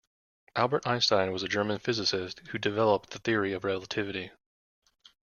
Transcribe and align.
Albert 0.55 0.87
Einstein 0.87 1.31
was 1.31 1.43
a 1.43 1.47
German 1.47 1.77
physicist 1.77 2.39
who 2.47 2.57
developed 2.57 3.11
the 3.11 3.19
Theory 3.19 3.53
of 3.53 3.63
Relativity. 3.63 4.31